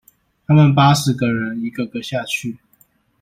[0.47, 2.57] 他們八十個人一個個下去